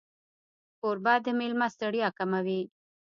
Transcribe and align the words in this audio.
کوربه 0.79 1.13
د 1.25 1.27
مېلمه 1.39 1.67
ستړیا 1.75 2.09
کموي. 2.17 2.61